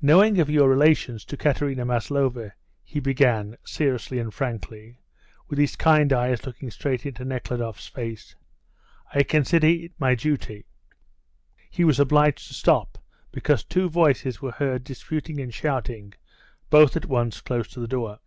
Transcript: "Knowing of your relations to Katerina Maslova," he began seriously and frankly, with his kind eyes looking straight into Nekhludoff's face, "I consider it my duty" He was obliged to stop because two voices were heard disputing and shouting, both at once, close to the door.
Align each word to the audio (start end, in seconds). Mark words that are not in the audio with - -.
"Knowing 0.00 0.40
of 0.40 0.48
your 0.48 0.70
relations 0.70 1.22
to 1.22 1.36
Katerina 1.36 1.84
Maslova," 1.84 2.54
he 2.82 2.98
began 2.98 3.58
seriously 3.62 4.18
and 4.18 4.32
frankly, 4.32 5.02
with 5.48 5.58
his 5.58 5.76
kind 5.76 6.14
eyes 6.14 6.46
looking 6.46 6.70
straight 6.70 7.04
into 7.04 7.26
Nekhludoff's 7.26 7.86
face, 7.86 8.34
"I 9.12 9.22
consider 9.22 9.66
it 9.66 9.92
my 9.98 10.14
duty" 10.14 10.64
He 11.68 11.84
was 11.84 12.00
obliged 12.00 12.48
to 12.48 12.54
stop 12.54 12.96
because 13.32 13.64
two 13.64 13.90
voices 13.90 14.40
were 14.40 14.52
heard 14.52 14.82
disputing 14.82 15.40
and 15.42 15.52
shouting, 15.52 16.14
both 16.70 16.96
at 16.96 17.04
once, 17.04 17.42
close 17.42 17.68
to 17.72 17.80
the 17.80 17.86
door. 17.86 18.20